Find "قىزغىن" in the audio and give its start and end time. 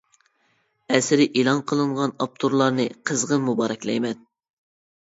3.13-3.47